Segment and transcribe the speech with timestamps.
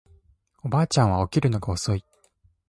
[0.63, 2.03] おばあちゃんは起きるのが遅い